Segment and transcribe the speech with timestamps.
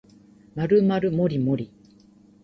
[0.55, 1.69] まるまるもりもり